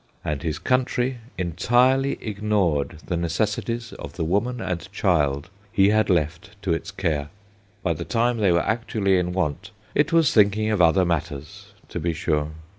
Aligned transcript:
And 0.25 0.41
his 0.41 0.57
country 0.57 1.19
entirely 1.37 2.13
ignored 2.21 3.03
the 3.05 3.15
necessities 3.15 3.93
of 3.99 4.13
the 4.13 4.23
woman 4.23 4.59
and 4.59 4.91
child 4.91 5.51
he 5.71 5.89
had 5.89 6.09
left 6.09 6.59
to 6.63 6.73
its 6.73 6.89
care. 6.89 7.29
By 7.83 7.93
the 7.93 8.03
time 8.03 8.37
they 8.39 8.51
were 8.51 8.65
actually 8.65 9.19
in 9.19 9.31
want 9.31 9.69
it 9.93 10.11
was 10.11 10.33
thinking 10.33 10.71
of 10.71 10.81
other 10.81 11.05
matters, 11.05 11.73
to 11.89 11.99
be 11.99 12.13
sure. 12.13 12.49